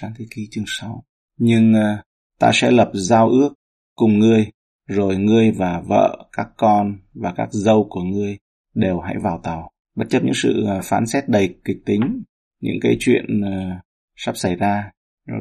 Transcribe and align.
Sáng 0.00 0.12
thế 0.18 0.24
ký 0.30 0.48
chương 0.50 0.64
6. 0.66 1.04
Nhưng 1.38 1.72
uh, 1.72 2.04
ta 2.38 2.50
sẽ 2.54 2.70
lập 2.70 2.90
giao 2.94 3.28
ước 3.28 3.54
cùng 3.94 4.18
ngươi, 4.18 4.46
rồi 4.86 5.16
ngươi 5.16 5.50
và 5.50 5.80
vợ, 5.80 6.28
các 6.32 6.48
con 6.56 6.98
và 7.14 7.32
các 7.36 7.48
dâu 7.52 7.86
của 7.90 8.02
ngươi 8.02 8.38
đều 8.74 9.00
hãy 9.00 9.16
vào 9.22 9.40
tàu. 9.42 9.70
Bất 9.96 10.04
chấp 10.10 10.24
những 10.24 10.34
sự 10.34 10.66
uh, 10.78 10.84
phán 10.84 11.06
xét 11.06 11.28
đầy 11.28 11.54
kịch 11.64 11.76
tính, 11.86 12.22
những 12.60 12.76
cái 12.80 12.96
chuyện 13.00 13.40
uh, 13.40 13.80
sắp 14.16 14.36
xảy 14.36 14.56
ra. 14.56 14.90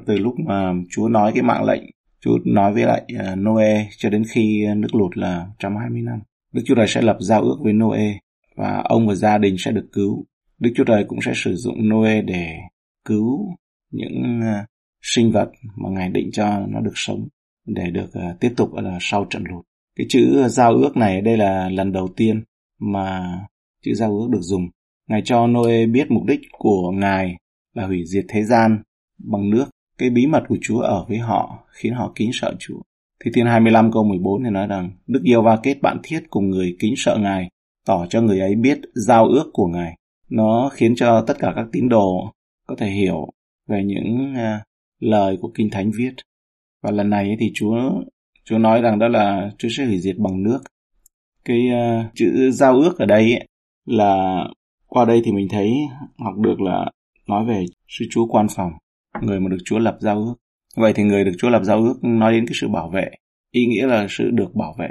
Từ 0.06 0.18
lúc 0.18 0.36
mà 0.48 0.74
Chúa 0.90 1.08
nói 1.08 1.32
cái 1.34 1.44
mạng 1.44 1.64
lệnh, 1.64 1.84
Chúa 2.20 2.38
nói 2.46 2.74
với 2.74 2.84
lại 2.84 3.06
uh, 3.14 3.40
Noe 3.40 3.88
cho 3.98 4.10
đến 4.10 4.24
khi 4.32 4.66
nước 4.76 4.96
lụt 4.96 5.18
là 5.18 5.46
120 5.46 6.02
năm. 6.02 6.20
Đức 6.54 6.62
Chúa 6.66 6.76
Trời 6.76 6.88
sẽ 6.88 7.02
lập 7.02 7.18
giao 7.20 7.42
ước 7.42 7.58
với 7.64 7.74
Noe 7.74 8.20
và 8.56 8.82
ông 8.86 9.08
và 9.08 9.16
gia 9.16 9.38
đình 9.38 9.56
sẽ 9.60 9.72
được 9.72 9.90
cứu. 9.92 10.26
Đức 10.60 10.72
Chúa 10.76 10.84
Trời 10.84 11.06
cũng 11.08 11.20
sẽ 11.22 11.32
sử 11.36 11.56
dụng 11.56 11.90
Noe 11.90 12.22
để 12.22 12.58
cứu 13.06 13.56
những 13.92 14.42
ờ, 14.42 14.66
sinh 15.02 15.32
vật 15.32 15.52
mà 15.76 15.90
Ngài 15.90 16.10
định 16.10 16.30
cho 16.34 16.60
nó 16.68 16.80
được 16.80 16.94
sống 16.96 17.28
để 17.66 17.92
được 17.92 18.14
ờ, 18.14 18.36
tiếp 18.40 18.54
tục 18.58 18.74
là 18.74 18.98
sau 19.02 19.26
trận 19.30 19.44
lụt. 19.50 19.66
Cái 19.96 20.06
chữ 20.10 20.40
ờ, 20.42 20.48
giao 20.48 20.74
ước 20.74 20.98
này 20.98 21.22
đây 21.22 21.38
là 21.38 21.70
lần 21.70 21.92
đầu 21.92 22.08
tiên 22.16 22.44
mà 22.80 23.22
chữ 23.82 23.94
giao 23.94 24.18
ước 24.18 24.28
được 24.32 24.42
dùng. 24.42 24.70
Ngài 25.08 25.22
cho 25.26 25.48
Noe 25.48 25.86
biết 25.86 26.12
mục 26.12 26.26
đích 26.26 26.40
của 26.52 26.92
Ngài 26.92 27.36
là 27.76 27.88
hủy 27.88 28.06
diệt 28.06 28.26
thế 28.28 28.44
gian 28.44 28.84
bằng 29.18 29.50
nước. 29.50 29.66
Cái 29.98 30.10
bí 30.10 30.28
mật 30.28 30.44
của 30.48 30.58
Chúa 30.62 30.80
ở 30.80 31.06
với 31.08 31.18
họ 31.18 31.68
khiến 31.72 31.94
họ 31.94 32.12
kính 32.16 32.30
sợ 32.34 32.56
Chúa. 32.60 32.80
Thi 33.24 33.32
Thiên 33.34 33.46
25 33.46 33.92
câu 33.92 34.04
14 34.04 34.44
thì 34.44 34.50
nói 34.50 34.68
rằng 34.68 34.92
Đức 35.08 35.22
Yêu 35.24 35.42
Va 35.42 35.60
kết 35.64 35.82
bạn 35.82 35.98
thiết 36.04 36.24
cùng 36.30 36.50
người 36.50 36.76
kính 36.80 36.94
sợ 36.98 37.18
Ngài, 37.22 37.50
tỏ 37.86 38.06
cho 38.10 38.22
người 38.22 38.40
ấy 38.40 38.56
biết 38.56 38.80
giao 38.94 39.26
ước 39.26 39.50
của 39.54 39.68
Ngài. 39.68 39.96
Nó 40.30 40.70
khiến 40.74 40.96
cho 40.96 41.24
tất 41.28 41.40
cả 41.40 41.54
các 41.56 41.66
tín 41.72 41.90
đồ 41.90 42.34
có 42.68 42.76
thể 42.76 42.90
hiểu 42.90 43.28
về 43.70 43.84
những 43.84 44.34
uh, 44.34 44.62
lời 45.00 45.38
của 45.42 45.52
Kinh 45.56 45.70
Thánh 45.70 45.92
viết. 45.98 46.14
Và 46.84 46.92
lần 46.92 47.10
này 47.10 47.38
thì 47.40 47.52
Chúa 47.54 47.92
Chúa 48.46 48.58
nói 48.58 48.82
rằng 48.82 49.00
đó 49.00 49.08
là 49.08 49.52
Chúa 49.58 49.70
sẽ 49.72 49.86
hủy 49.86 50.00
diệt 50.00 50.16
bằng 50.18 50.44
nước. 50.44 50.60
Cái 51.46 51.60
uh, 51.70 52.12
chữ 52.16 52.52
giao 52.52 52.76
ước 52.76 53.00
ở 53.00 53.06
đây 53.06 53.34
ấy, 53.34 53.48
là 53.86 54.44
qua 54.88 55.06
đây 55.06 55.22
thì 55.26 55.32
mình 55.32 55.48
thấy 55.50 55.74
học 56.18 56.34
được 56.38 56.62
là 56.62 56.92
nói 57.28 57.46
về 57.46 57.66
sư 57.88 58.06
Chúa 58.12 58.26
quan 58.26 58.48
phòng, 58.56 58.72
người 59.22 59.40
mà 59.40 59.50
được 59.50 59.62
Chúa 59.66 59.80
lập 59.80 59.98
giao 60.00 60.18
ước. 60.18 60.36
Vậy 60.76 60.94
thì 60.94 61.04
người 61.04 61.24
được 61.24 61.32
Chúa 61.38 61.50
lập 61.50 61.64
giao 61.64 61.84
ước 61.84 62.04
nói 62.04 62.34
đến 62.34 62.46
cái 62.48 62.54
sự 62.62 62.68
bảo 62.68 62.90
vệ, 62.90 63.10
ý 63.52 63.66
nghĩa 63.66 63.88
là 63.88 64.08
sự 64.10 64.30
được 64.32 64.56
bảo 64.56 64.76
vệ. 64.80 64.90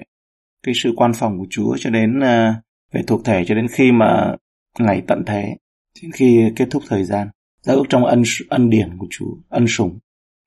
Cái 0.62 0.74
sự 0.74 0.92
quan 0.96 1.12
phòng 1.14 1.38
của 1.38 1.46
Chúa 1.50 1.76
cho 1.78 1.90
đến 1.90 2.18
uh, 2.18 2.54
về 2.92 3.02
thuộc 3.06 3.24
thể 3.24 3.44
cho 3.44 3.54
đến 3.54 3.66
khi 3.70 3.92
mà 3.92 4.36
ngày 4.78 5.02
tận 5.06 5.22
thế, 5.26 5.56
đến 6.02 6.12
khi 6.12 6.44
kết 6.56 6.68
thúc 6.70 6.82
thời 6.88 7.04
gian 7.04 7.28
ta 7.68 7.74
ước 7.74 7.84
trong 7.88 8.04
ân 8.04 8.22
ân 8.48 8.70
điển 8.70 8.98
của 8.98 9.06
Chúa, 9.10 9.30
ân 9.48 9.66
sủng 9.66 9.98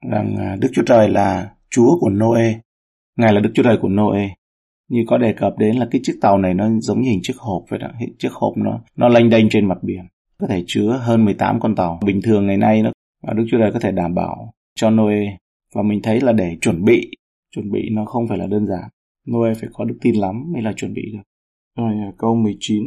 rằng 0.10 0.36
à, 0.38 0.56
Đức 0.62 0.70
Chúa 0.74 0.84
Trời 0.86 1.10
là 1.10 1.50
Chúa 1.70 2.00
của 2.00 2.10
Noe, 2.10 2.60
Ngài 3.18 3.34
là 3.34 3.40
Đức 3.40 3.52
Chúa 3.54 3.64
Trời 3.64 3.78
của 3.82 3.90
Noe. 3.90 4.30
Như 4.90 5.04
có 5.08 5.18
đề 5.18 5.34
cập 5.34 5.54
đến 5.58 5.76
là 5.76 5.88
cái 5.92 6.02
chiếc 6.04 6.18
tàu 6.22 6.38
này 6.38 6.54
nó 6.54 6.70
giống 6.80 7.02
như 7.02 7.10
hình 7.10 7.20
chiếc 7.24 7.38
hộp 7.38 7.64
vậy 7.70 7.80
đó, 7.80 7.88
chiếc 8.20 8.32
hộp 8.32 8.54
nó 8.58 8.82
nó 8.96 9.08
lênh 9.08 9.30
đênh 9.30 9.50
trên 9.50 9.68
mặt 9.68 9.78
biển, 9.82 10.06
có 10.38 10.48
thể 10.48 10.64
chứa 10.68 11.02
hơn 11.04 11.26
18 11.26 11.60
con 11.60 11.76
tàu. 11.76 12.00
Bình 12.06 12.22
thường 12.22 12.48
ngày 12.48 12.58
nay 12.58 12.82
nó 12.82 12.92
và 13.24 13.34
Đức 13.34 13.44
Chúa 13.52 13.58
Trời 13.58 13.72
có 13.72 13.80
thể 13.80 13.92
đảm 13.92 14.16
bảo 14.16 14.54
cho 14.76 14.90
Noe. 14.90 15.38
Và 15.76 15.82
mình 15.82 16.02
thấy 16.04 16.22
là 16.22 16.32
để 16.32 16.58
chuẩn 16.62 16.86
bị 16.86 17.12
chuẩn 17.56 17.72
bị 17.72 17.90
nó 17.92 18.06
không 18.06 18.28
phải 18.28 18.38
là 18.38 18.48
đơn 18.48 18.68
giản. 18.68 18.90
Noe 19.32 19.54
phải 19.54 19.70
có 19.74 19.86
đức 19.86 19.98
tin 20.02 20.16
lắm 20.16 20.52
mới 20.54 20.62
là 20.62 20.74
chuẩn 20.74 20.94
bị 20.94 21.02
được. 21.14 21.24
Rồi 21.78 21.94
à, 21.94 22.12
câu 22.18 22.36
19 22.36 22.84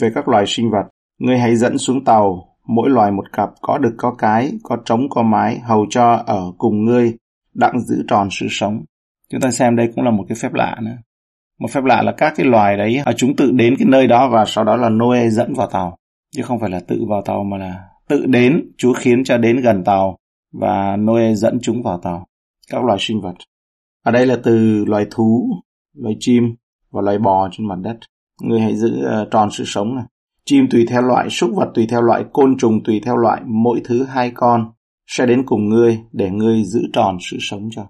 về 0.00 0.10
các 0.14 0.28
loài 0.28 0.44
sinh 0.46 0.70
vật 0.70 0.88
ngươi 1.18 1.38
hãy 1.38 1.56
dẫn 1.56 1.78
xuống 1.78 2.04
tàu 2.04 2.49
mỗi 2.66 2.90
loài 2.90 3.10
một 3.10 3.32
cặp 3.32 3.50
có 3.62 3.78
đực 3.78 3.92
có 3.96 4.14
cái 4.18 4.52
có 4.62 4.76
trống 4.84 5.08
có 5.10 5.22
mái 5.22 5.58
hầu 5.58 5.86
cho 5.90 6.22
ở 6.26 6.52
cùng 6.58 6.84
ngươi 6.84 7.16
đặng 7.54 7.80
giữ 7.80 8.04
tròn 8.08 8.28
sự 8.30 8.46
sống 8.50 8.84
chúng 9.30 9.40
ta 9.40 9.50
xem 9.50 9.76
đây 9.76 9.88
cũng 9.94 10.04
là 10.04 10.10
một 10.10 10.24
cái 10.28 10.36
phép 10.42 10.54
lạ 10.54 10.76
nữa 10.82 10.96
một 11.58 11.70
phép 11.70 11.84
lạ 11.84 12.02
là 12.02 12.12
các 12.12 12.32
cái 12.36 12.46
loài 12.46 12.76
đấy 12.76 13.02
à, 13.04 13.12
chúng 13.16 13.36
tự 13.36 13.50
đến 13.50 13.74
cái 13.78 13.86
nơi 13.88 14.06
đó 14.06 14.28
và 14.28 14.44
sau 14.46 14.64
đó 14.64 14.76
là 14.76 14.88
Noe 14.88 15.28
dẫn 15.28 15.54
vào 15.54 15.66
tàu 15.66 15.96
chứ 16.36 16.42
không 16.42 16.60
phải 16.60 16.70
là 16.70 16.80
tự 16.88 17.04
vào 17.08 17.22
tàu 17.22 17.44
mà 17.44 17.56
là 17.56 17.84
tự 18.08 18.26
đến 18.26 18.70
Chúa 18.78 18.92
khiến 18.92 19.24
cho 19.24 19.38
đến 19.38 19.60
gần 19.60 19.84
tàu 19.84 20.16
và 20.52 20.96
Noe 20.96 21.34
dẫn 21.34 21.58
chúng 21.62 21.82
vào 21.82 21.98
tàu, 21.98 22.26
các 22.70 22.84
loài 22.84 22.98
sinh 23.00 23.20
vật. 23.20 23.34
Ở 24.04 24.12
đây 24.12 24.26
là 24.26 24.36
từ 24.44 24.84
loài 24.84 25.06
thú, 25.10 25.50
loài 25.94 26.16
chim 26.20 26.54
và 26.90 27.00
loài 27.00 27.18
bò 27.18 27.48
trên 27.52 27.68
mặt 27.68 27.78
đất. 27.82 27.98
Người 28.42 28.60
hãy 28.60 28.76
giữ 28.76 29.02
ờ, 29.04 29.28
tròn 29.30 29.48
sự 29.52 29.64
sống 29.66 29.94
này. 29.94 30.04
Chim 30.50 30.66
tùy 30.70 30.86
theo 30.88 31.02
loại, 31.02 31.30
súc 31.30 31.50
vật 31.54 31.70
tùy 31.74 31.86
theo 31.90 32.02
loại, 32.02 32.24
côn 32.32 32.56
trùng 32.58 32.82
tùy 32.84 33.00
theo 33.04 33.16
loại, 33.16 33.42
mỗi 33.46 33.80
thứ 33.84 34.04
hai 34.04 34.30
con 34.34 34.70
sẽ 35.06 35.26
đến 35.26 35.42
cùng 35.46 35.68
ngươi 35.68 35.98
để 36.12 36.30
ngươi 36.30 36.64
giữ 36.64 36.80
tròn 36.92 37.16
sự 37.30 37.36
sống 37.40 37.68
cho. 37.70 37.86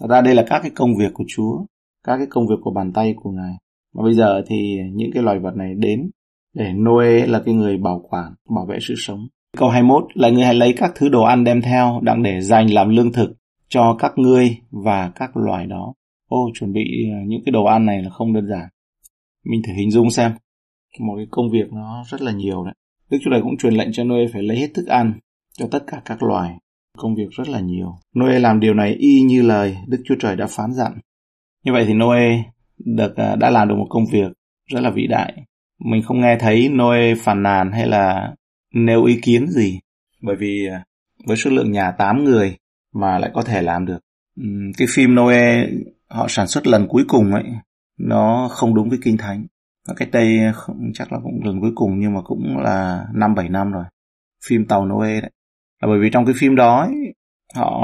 Thật 0.00 0.06
ra 0.10 0.20
đây 0.20 0.34
là 0.34 0.44
các 0.50 0.58
cái 0.62 0.70
công 0.74 0.96
việc 0.98 1.14
của 1.14 1.24
Chúa, 1.28 1.64
các 2.04 2.16
cái 2.16 2.26
công 2.30 2.46
việc 2.46 2.54
của 2.62 2.70
bàn 2.70 2.92
tay 2.92 3.14
của 3.16 3.30
Ngài. 3.30 3.54
Và 3.94 4.04
bây 4.04 4.14
giờ 4.14 4.42
thì 4.46 4.78
những 4.92 5.10
cái 5.14 5.22
loài 5.22 5.38
vật 5.38 5.56
này 5.56 5.74
đến 5.78 6.10
để 6.54 6.72
Noe 6.72 7.26
là 7.26 7.42
cái 7.44 7.54
người 7.54 7.76
bảo 7.76 8.06
quản, 8.10 8.34
bảo 8.56 8.66
vệ 8.66 8.78
sự 8.80 8.94
sống. 8.96 9.28
Câu 9.58 9.68
21 9.68 10.04
là 10.14 10.30
người 10.30 10.44
hãy 10.44 10.54
lấy 10.54 10.74
các 10.76 10.92
thứ 10.94 11.08
đồ 11.08 11.22
ăn 11.22 11.44
đem 11.44 11.62
theo 11.62 12.00
đang 12.02 12.22
để 12.22 12.40
dành 12.40 12.74
làm 12.74 12.88
lương 12.88 13.12
thực 13.12 13.32
cho 13.68 13.96
các 13.98 14.12
ngươi 14.16 14.56
và 14.70 15.12
các 15.14 15.36
loài 15.36 15.66
đó. 15.66 15.94
Ô, 16.28 16.50
chuẩn 16.54 16.72
bị 16.72 16.84
ờ, 17.12 17.16
những 17.26 17.40
cái 17.44 17.52
đồ 17.52 17.64
ăn 17.64 17.86
này 17.86 18.02
là 18.02 18.10
không 18.10 18.32
đơn 18.32 18.46
giản. 18.46 18.68
Mình 19.44 19.62
thử 19.66 19.72
hình 19.72 19.90
dung 19.90 20.10
xem. 20.10 20.32
Một 20.98 21.16
cái 21.16 21.26
công 21.30 21.50
việc 21.50 21.72
nó 21.72 22.04
rất 22.08 22.22
là 22.22 22.32
nhiều 22.32 22.64
đấy. 22.64 22.74
Đức 23.10 23.18
Chúa 23.24 23.30
Trời 23.30 23.42
cũng 23.42 23.56
truyền 23.56 23.74
lệnh 23.74 23.92
cho 23.92 24.04
Noe 24.04 24.26
phải 24.32 24.42
lấy 24.42 24.56
hết 24.58 24.68
thức 24.74 24.86
ăn 24.86 25.12
cho 25.58 25.68
tất 25.70 25.84
cả 25.86 26.02
các 26.04 26.22
loài. 26.22 26.58
Công 26.98 27.14
việc 27.14 27.30
rất 27.30 27.48
là 27.48 27.60
nhiều. 27.60 27.98
Noe 28.18 28.38
làm 28.38 28.60
điều 28.60 28.74
này 28.74 28.94
y 28.94 29.20
như 29.20 29.42
lời 29.42 29.76
Đức 29.86 30.02
Chúa 30.04 30.14
Trời 30.20 30.36
đã 30.36 30.46
phán 30.46 30.72
dặn. 30.72 30.92
Như 31.64 31.72
vậy 31.72 31.84
thì 31.86 31.94
Noe 31.94 32.42
được 32.78 33.16
à, 33.16 33.36
đã 33.36 33.50
làm 33.50 33.68
được 33.68 33.74
một 33.78 33.86
công 33.90 34.04
việc 34.12 34.32
rất 34.70 34.80
là 34.80 34.90
vĩ 34.90 35.06
đại. 35.06 35.34
Mình 35.84 36.02
không 36.02 36.20
nghe 36.20 36.36
thấy 36.40 36.68
Noe 36.68 37.14
phàn 37.14 37.42
nàn 37.42 37.72
hay 37.72 37.88
là 37.88 38.34
nêu 38.74 39.04
ý 39.04 39.18
kiến 39.22 39.46
gì, 39.48 39.80
bởi 40.22 40.36
vì 40.36 40.68
à, 40.72 40.84
với 41.26 41.36
số 41.36 41.50
lượng 41.50 41.72
nhà 41.72 41.90
8 41.90 42.24
người 42.24 42.56
mà 42.94 43.18
lại 43.18 43.30
có 43.34 43.42
thể 43.42 43.62
làm 43.62 43.86
được 43.86 43.98
cái 44.78 44.88
phim 44.90 45.14
Noe 45.14 45.66
họ 46.08 46.26
sản 46.28 46.46
xuất 46.46 46.66
lần 46.66 46.86
cuối 46.88 47.04
cùng 47.08 47.32
ấy, 47.32 47.44
nó 47.98 48.48
không 48.50 48.74
đúng 48.74 48.88
với 48.88 48.98
kinh 49.02 49.16
thánh 49.16 49.46
và 49.88 49.94
cái 49.96 50.08
đây 50.12 50.40
không, 50.54 50.90
chắc 50.94 51.12
là 51.12 51.18
cũng 51.22 51.44
lần 51.44 51.60
cuối 51.60 51.72
cùng 51.74 52.00
nhưng 52.00 52.14
mà 52.14 52.20
cũng 52.24 52.58
là 52.58 53.06
năm 53.14 53.34
bảy 53.34 53.48
năm 53.48 53.72
rồi. 53.72 53.84
Phim 54.46 54.66
tàu 54.66 54.86
Noe 54.86 55.20
đấy. 55.20 55.30
Là 55.82 55.88
bởi 55.88 55.98
vì 55.98 56.10
trong 56.12 56.24
cái 56.24 56.34
phim 56.38 56.56
đó 56.56 56.80
ấy, 56.80 57.14
họ 57.54 57.82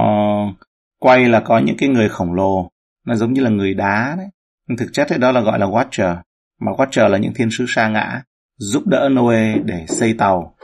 quay 0.98 1.28
là 1.28 1.40
có 1.40 1.58
những 1.58 1.76
cái 1.78 1.88
người 1.88 2.08
khổng 2.08 2.32
lồ. 2.32 2.70
Nó 3.06 3.14
giống 3.14 3.32
như 3.32 3.42
là 3.42 3.50
người 3.50 3.74
đá 3.74 4.14
đấy. 4.18 4.26
Nhưng 4.68 4.78
thực 4.78 4.88
chất 4.92 5.08
ấy 5.08 5.18
đó 5.18 5.32
là 5.32 5.40
gọi 5.40 5.58
là 5.58 5.66
Watcher. 5.66 6.16
Mà 6.60 6.72
Watcher 6.72 7.08
là 7.08 7.18
những 7.18 7.34
thiên 7.34 7.48
sứ 7.50 7.64
sa 7.68 7.88
ngã 7.88 8.22
giúp 8.56 8.86
đỡ 8.86 9.08
Noe 9.12 9.58
để 9.64 9.86
xây 9.88 10.14
tàu 10.14 10.54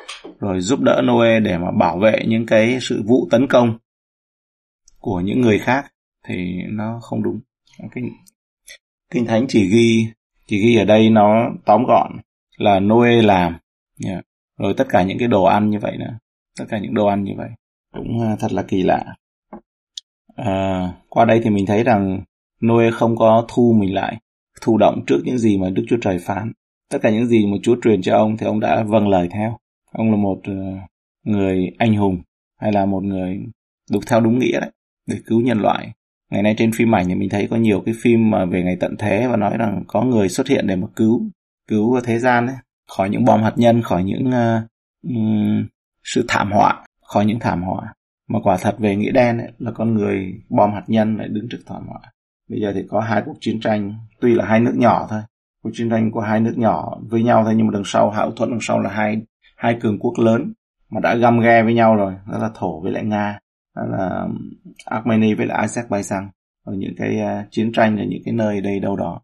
rồi 0.40 0.60
giúp 0.60 0.80
đỡ 0.80 1.02
Noe 1.04 1.40
để 1.40 1.58
mà 1.58 1.70
bảo 1.80 1.98
vệ 1.98 2.24
những 2.28 2.46
cái 2.46 2.78
sự 2.80 3.02
vụ 3.06 3.28
tấn 3.30 3.46
công 3.46 3.78
của 4.98 5.20
những 5.20 5.40
người 5.40 5.58
khác. 5.58 5.92
Thì 6.28 6.62
nó 6.70 6.98
không 7.02 7.22
đúng. 7.22 7.40
Cái 7.78 8.04
kinh 9.10 9.26
thánh 9.26 9.46
chỉ 9.48 9.68
ghi 9.68 10.08
chỉ 10.46 10.58
ghi 10.58 10.76
ở 10.76 10.84
đây 10.84 11.10
nó 11.10 11.50
tóm 11.64 11.84
gọn 11.84 12.12
là 12.56 12.80
Noe 12.80 13.22
làm. 13.22 13.58
Yeah. 14.06 14.24
rồi 14.58 14.74
tất 14.76 14.84
cả 14.88 15.02
những 15.02 15.18
cái 15.18 15.28
đồ 15.28 15.44
ăn 15.44 15.70
như 15.70 15.78
vậy 15.78 15.96
nữa. 15.98 16.18
Tất 16.58 16.64
cả 16.68 16.78
những 16.78 16.94
đồ 16.94 17.06
ăn 17.06 17.24
như 17.24 17.32
vậy. 17.36 17.48
Cũng 17.92 18.20
à, 18.20 18.36
thật 18.40 18.52
là 18.52 18.62
kỳ 18.62 18.82
lạ. 18.82 19.04
À, 20.36 20.88
qua 21.08 21.24
đây 21.24 21.40
thì 21.44 21.50
mình 21.50 21.66
thấy 21.66 21.84
rằng 21.84 22.20
Noe 22.66 22.90
không 22.90 23.16
có 23.16 23.46
thu 23.48 23.76
mình 23.78 23.94
lại 23.94 24.16
thụ 24.60 24.78
động 24.78 25.04
trước 25.06 25.20
những 25.24 25.38
gì 25.38 25.58
mà 25.58 25.70
Đức 25.70 25.84
Chúa 25.88 25.98
Trời 26.00 26.18
phán. 26.18 26.52
Tất 26.90 26.98
cả 27.02 27.10
những 27.10 27.26
gì 27.26 27.46
mà 27.46 27.56
Chúa 27.62 27.76
truyền 27.82 28.02
cho 28.02 28.16
ông 28.16 28.36
thì 28.36 28.46
ông 28.46 28.60
đã 28.60 28.82
vâng 28.82 29.08
lời 29.08 29.28
theo. 29.30 29.58
Ông 29.92 30.10
là 30.10 30.16
một 30.16 30.40
à, 30.42 30.88
người 31.24 31.70
anh 31.78 31.94
hùng 31.94 32.18
hay 32.60 32.72
là 32.72 32.86
một 32.86 33.04
người 33.04 33.40
đúng 33.90 34.02
theo 34.06 34.20
đúng 34.20 34.38
nghĩa 34.38 34.60
đấy 34.60 34.70
để 35.06 35.16
cứu 35.26 35.40
nhân 35.40 35.58
loại 35.60 35.92
ngày 36.34 36.42
nay 36.42 36.54
trên 36.58 36.72
phim 36.72 36.94
ảnh 36.94 37.08
thì 37.08 37.14
mình 37.14 37.28
thấy 37.28 37.46
có 37.50 37.56
nhiều 37.56 37.82
cái 37.86 37.94
phim 38.02 38.30
mà 38.30 38.44
về 38.44 38.62
ngày 38.62 38.76
tận 38.80 38.96
thế 38.98 39.26
và 39.26 39.36
nói 39.36 39.56
rằng 39.58 39.84
có 39.86 40.02
người 40.02 40.28
xuất 40.28 40.48
hiện 40.48 40.66
để 40.66 40.76
mà 40.76 40.86
cứu 40.96 41.22
cứu 41.68 42.00
thế 42.04 42.18
gian 42.18 42.46
ấy, 42.46 42.56
khỏi 42.88 43.10
những 43.10 43.24
bom 43.24 43.42
hạt 43.42 43.52
nhân 43.56 43.82
khỏi 43.82 44.04
những 44.04 44.28
uh, 44.28 44.64
um, 45.02 45.66
sự 46.04 46.24
thảm 46.28 46.52
họa 46.52 46.84
khỏi 47.06 47.26
những 47.26 47.38
thảm 47.40 47.62
họa. 47.62 47.94
Mà 48.28 48.38
quả 48.42 48.56
thật 48.60 48.76
về 48.78 48.96
nghĩa 48.96 49.10
đen 49.10 49.38
ấy, 49.38 49.52
là 49.58 49.70
con 49.70 49.94
người 49.94 50.34
bom 50.48 50.72
hạt 50.72 50.84
nhân 50.86 51.16
lại 51.16 51.28
đứng 51.28 51.48
trước 51.50 51.58
thảm 51.66 51.86
họa. 51.86 52.00
Bây 52.50 52.60
giờ 52.60 52.72
thì 52.74 52.80
có 52.88 53.00
hai 53.00 53.22
cuộc 53.26 53.36
chiến 53.40 53.60
tranh 53.60 53.94
tuy 54.20 54.34
là 54.34 54.44
hai 54.44 54.60
nước 54.60 54.74
nhỏ 54.76 55.06
thôi. 55.10 55.20
Cuộc 55.62 55.70
chiến 55.72 55.90
tranh 55.90 56.10
của 56.10 56.20
hai 56.20 56.40
nước 56.40 56.54
nhỏ 56.56 56.98
với 57.08 57.22
nhau 57.22 57.44
thôi 57.44 57.54
nhưng 57.56 57.66
mà 57.66 57.70
đằng 57.74 57.84
sau 57.84 58.10
hậu 58.10 58.30
thuẫn 58.30 58.50
đằng 58.50 58.60
sau 58.62 58.80
là 58.80 58.90
hai 58.90 59.16
hai 59.56 59.78
cường 59.80 59.98
quốc 59.98 60.14
lớn 60.18 60.52
mà 60.90 61.00
đã 61.00 61.14
găm 61.14 61.40
ghe 61.40 61.62
với 61.62 61.74
nhau 61.74 61.96
rồi 61.96 62.14
đó 62.32 62.38
là 62.38 62.50
thổ 62.54 62.80
với 62.80 62.92
lại 62.92 63.04
nga 63.04 63.38
đó 63.76 63.82
là 63.86 64.28
armenia 64.84 65.34
với 65.34 65.46
là 65.46 65.66
azerbaijan 65.66 66.28
ở 66.64 66.72
những 66.72 66.94
cái 66.96 67.18
uh, 67.20 67.50
chiến 67.50 67.72
tranh 67.72 67.96
ở 67.96 68.04
những 68.08 68.22
cái 68.24 68.34
nơi 68.34 68.60
đây 68.60 68.80
đâu 68.80 68.96
đó 68.96 69.20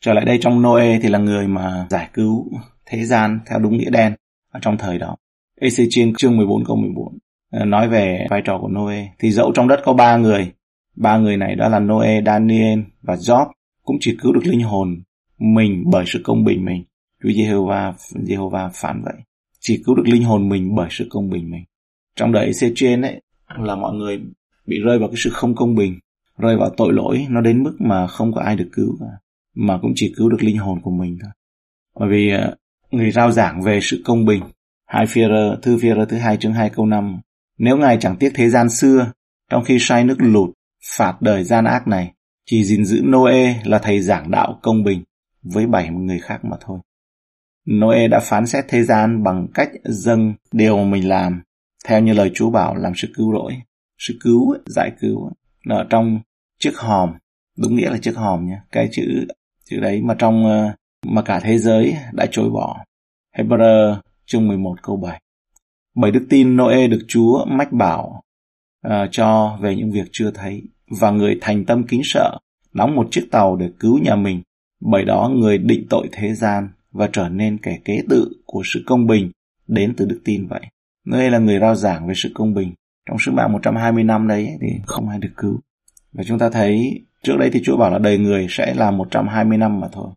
trở 0.00 0.12
lại 0.12 0.24
đây 0.24 0.38
trong 0.40 0.62
noe 0.62 0.98
thì 1.02 1.08
là 1.08 1.18
người 1.18 1.48
mà 1.48 1.86
giải 1.90 2.08
cứu 2.12 2.50
thế 2.86 3.04
gian 3.04 3.40
theo 3.46 3.58
đúng 3.58 3.76
nghĩa 3.76 3.90
đen 3.90 4.14
ở 4.52 4.60
trong 4.62 4.78
thời 4.78 4.98
đó 4.98 5.16
Ê-xê-chiên 5.60 6.14
chương 6.14 6.36
14 6.36 6.64
câu 6.64 6.76
14 6.76 7.18
à, 7.50 7.64
nói 7.64 7.88
về 7.88 8.26
vai 8.30 8.42
trò 8.44 8.58
của 8.58 8.68
Noe. 8.68 9.08
Thì 9.18 9.30
dẫu 9.30 9.52
trong 9.54 9.68
đất 9.68 9.80
có 9.84 9.92
ba 9.92 10.16
người, 10.16 10.52
ba 10.96 11.18
người 11.18 11.36
này 11.36 11.56
đó 11.56 11.68
là 11.68 11.78
Noe, 11.78 12.22
Daniel 12.26 12.80
và 13.02 13.14
Job 13.14 13.46
cũng 13.82 13.96
chỉ 14.00 14.16
cứu 14.22 14.32
được 14.32 14.44
linh 14.44 14.62
hồn 14.62 15.02
mình 15.38 15.84
bởi 15.92 16.04
sự 16.06 16.20
công 16.24 16.44
bình 16.44 16.64
mình. 16.64 16.84
Chúa 17.22 17.28
Jehovah, 17.28 17.92
Jehovah 18.12 18.70
phán 18.74 19.02
vậy. 19.04 19.14
Chỉ 19.60 19.82
cứu 19.86 19.94
được 19.94 20.06
linh 20.06 20.24
hồn 20.24 20.48
mình 20.48 20.74
bởi 20.74 20.88
sự 20.90 21.06
công 21.10 21.30
bình 21.30 21.50
mình. 21.50 21.64
Trong 22.16 22.32
đời 22.32 22.52
xe 22.52 22.70
ấy 23.02 23.20
là 23.58 23.74
mọi 23.76 23.94
người 23.94 24.20
bị 24.66 24.80
rơi 24.84 24.98
vào 24.98 25.08
cái 25.08 25.16
sự 25.18 25.30
không 25.30 25.54
công 25.54 25.74
bình, 25.74 25.98
rơi 26.38 26.56
vào 26.56 26.70
tội 26.76 26.92
lỗi 26.92 27.26
nó 27.30 27.40
đến 27.40 27.62
mức 27.62 27.76
mà 27.78 28.06
không 28.06 28.32
có 28.32 28.40
ai 28.40 28.56
được 28.56 28.68
cứu 28.72 28.96
cả, 29.00 29.06
mà 29.54 29.78
cũng 29.82 29.92
chỉ 29.94 30.14
cứu 30.16 30.28
được 30.28 30.42
linh 30.42 30.58
hồn 30.58 30.80
của 30.82 30.90
mình 30.90 31.18
thôi. 31.22 31.30
Bởi 31.98 32.08
vì 32.08 32.30
ờ, 32.30 32.54
người 32.90 33.10
rao 33.10 33.32
giảng 33.32 33.62
về 33.62 33.78
sự 33.82 34.02
công 34.04 34.24
bình, 34.24 34.42
hai 34.86 35.06
phi 35.06 35.20
thư 35.62 35.78
phi 35.78 35.88
thứ 36.08 36.16
hai 36.16 36.36
chương 36.36 36.52
2 36.52 36.70
câu 36.70 36.86
5. 36.86 37.20
Nếu 37.58 37.76
ngài 37.76 37.98
chẳng 38.00 38.16
tiếc 38.16 38.30
thế 38.34 38.48
gian 38.48 38.70
xưa, 38.70 39.12
trong 39.50 39.64
khi 39.64 39.76
sai 39.80 40.04
nước 40.04 40.16
lụt, 40.18 40.50
phạt 40.96 41.22
đời 41.22 41.44
gian 41.44 41.64
ác 41.64 41.88
này, 41.88 42.12
chỉ 42.46 42.64
gìn 42.64 42.84
giữ 42.84 43.02
Noe 43.02 43.62
là 43.64 43.78
thầy 43.78 44.00
giảng 44.00 44.30
đạo 44.30 44.58
công 44.62 44.84
bình 44.84 45.02
với 45.42 45.66
bảy 45.66 45.90
người 45.90 46.18
khác 46.18 46.44
mà 46.44 46.56
thôi. 46.60 46.78
Noe 47.70 48.08
đã 48.08 48.20
phán 48.20 48.46
xét 48.46 48.64
thế 48.68 48.82
gian 48.82 49.22
bằng 49.22 49.46
cách 49.54 49.70
dâng 49.84 50.34
điều 50.52 50.84
mình 50.84 51.08
làm, 51.08 51.42
theo 51.84 52.00
như 52.00 52.12
lời 52.12 52.30
Chúa 52.34 52.50
bảo 52.50 52.76
làm 52.76 52.92
sự 52.96 53.08
cứu 53.14 53.32
rỗi. 53.32 53.56
Sự 53.98 54.14
cứu, 54.20 54.54
giải 54.66 54.92
cứu, 55.00 55.30
là 55.64 55.76
ở 55.76 55.86
trong 55.90 56.20
chiếc 56.58 56.76
hòm, 56.76 57.12
đúng 57.58 57.76
nghĩa 57.76 57.90
là 57.90 57.98
chiếc 57.98 58.16
hòm 58.16 58.46
nha, 58.46 58.62
cái 58.72 58.88
chữ 58.92 59.26
chữ 59.64 59.80
đấy 59.80 60.02
mà 60.02 60.14
trong 60.18 60.46
ờ, 60.46 60.72
mà 61.06 61.22
cả 61.22 61.40
thế 61.40 61.58
giới 61.58 61.94
đã 62.12 62.26
chối 62.30 62.50
bỏ. 62.50 62.84
Hebrew 63.36 63.96
chương 64.26 64.48
11 64.48 64.82
câu 64.82 64.96
7. 64.96 65.20
Bởi 65.94 66.10
đức 66.10 66.26
tin 66.30 66.56
Noe 66.56 66.86
được 66.86 67.04
Chúa 67.08 67.44
mách 67.44 67.72
bảo 67.72 68.22
uh, 68.86 68.92
cho 69.10 69.58
về 69.60 69.76
những 69.76 69.90
việc 69.90 70.08
chưa 70.12 70.30
thấy 70.30 70.62
và 71.00 71.10
người 71.10 71.38
thành 71.40 71.64
tâm 71.64 71.86
kính 71.86 72.00
sợ 72.04 72.38
đóng 72.72 72.96
một 72.96 73.08
chiếc 73.10 73.28
tàu 73.30 73.56
để 73.56 73.70
cứu 73.78 73.98
nhà 73.98 74.16
mình 74.16 74.42
bởi 74.80 75.04
đó 75.04 75.30
người 75.34 75.58
định 75.58 75.86
tội 75.90 76.08
thế 76.12 76.34
gian 76.34 76.68
và 76.92 77.08
trở 77.12 77.28
nên 77.28 77.58
kẻ 77.58 77.78
kế 77.84 78.02
tự 78.08 78.32
của 78.44 78.62
sự 78.64 78.82
công 78.86 79.06
bình 79.06 79.30
đến 79.66 79.94
từ 79.96 80.06
đức 80.06 80.20
tin 80.24 80.46
vậy. 80.46 80.60
Nơi 81.06 81.30
là 81.30 81.38
người 81.38 81.58
rao 81.58 81.74
giảng 81.74 82.08
về 82.08 82.14
sự 82.16 82.30
công 82.34 82.54
bình. 82.54 82.74
Trong 83.08 83.18
sứ 83.18 83.32
mạng 83.32 83.52
120 83.52 84.04
năm 84.04 84.28
đấy 84.28 84.48
thì 84.60 84.68
không 84.86 85.08
ai 85.08 85.18
được 85.18 85.32
cứu. 85.36 85.60
Và 86.12 86.24
chúng 86.26 86.38
ta 86.38 86.50
thấy 86.50 87.00
trước 87.22 87.36
đấy 87.38 87.50
thì 87.52 87.60
Chúa 87.64 87.76
bảo 87.76 87.90
là 87.90 87.98
đời 87.98 88.18
người 88.18 88.46
sẽ 88.50 88.74
là 88.74 88.90
120 88.90 89.58
năm 89.58 89.80
mà 89.80 89.88
thôi. 89.92 90.10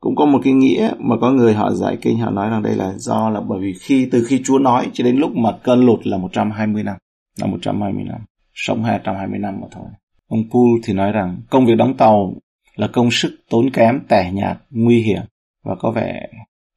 Cũng 0.00 0.16
có 0.16 0.26
một 0.26 0.40
cái 0.44 0.52
nghĩa 0.52 0.92
mà 0.98 1.16
có 1.20 1.30
người 1.30 1.54
họ 1.54 1.70
giải 1.70 1.98
kinh 2.00 2.18
họ 2.18 2.30
nói 2.30 2.50
rằng 2.50 2.62
đây 2.62 2.76
là 2.76 2.92
do 2.96 3.30
là 3.30 3.40
bởi 3.40 3.60
vì 3.60 3.74
khi 3.80 4.08
từ 4.12 4.24
khi 4.28 4.42
Chúa 4.44 4.58
nói 4.58 4.90
cho 4.92 5.04
đến 5.04 5.16
lúc 5.16 5.36
mà 5.36 5.50
cơn 5.62 5.86
lụt 5.86 6.06
là 6.06 6.16
120 6.16 6.82
năm, 6.82 6.96
là 7.40 7.46
120 7.46 8.04
năm, 8.04 8.20
sống 8.54 8.84
220 8.84 9.38
năm 9.38 9.60
mà 9.60 9.66
thôi. 9.70 9.86
Ông 10.28 10.50
Poole 10.50 10.80
thì 10.84 10.92
nói 10.92 11.12
rằng 11.12 11.40
công 11.50 11.66
việc 11.66 11.74
đóng 11.74 11.96
tàu 11.96 12.34
là 12.76 12.88
công 12.92 13.10
sức 13.10 13.30
tốn 13.50 13.70
kém, 13.70 14.00
tẻ 14.08 14.32
nhạt, 14.32 14.58
nguy 14.70 15.02
hiểm 15.02 15.22
và 15.64 15.74
có 15.74 15.90
vẻ 15.90 16.28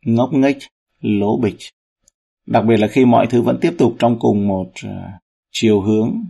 ngốc 0.06 0.34
nghếch, 0.34 0.58
lố 1.02 1.38
bịch. 1.38 1.58
Đặc 2.46 2.66
biệt 2.66 2.78
là 2.78 2.88
khi 2.88 3.06
mọi 3.06 3.28
thứ 3.28 3.42
vẫn 3.42 3.58
tiếp 3.62 3.76
tục 3.78 3.96
trong 4.00 4.20
cùng 4.20 4.48
một 4.48 4.72
ờ, 4.84 5.02
chiều 5.52 5.82
hướng 5.82 6.24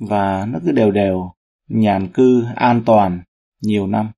và 0.00 0.46
nó 0.46 0.58
cứ 0.64 0.72
đều 0.72 0.90
đều, 0.90 1.32
nhàn 1.68 2.08
cư, 2.08 2.44
an 2.56 2.82
toàn, 2.86 3.22
nhiều 3.62 3.86
năm. 3.86 4.10